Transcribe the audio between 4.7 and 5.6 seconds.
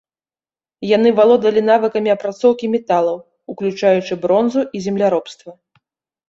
і земляробства.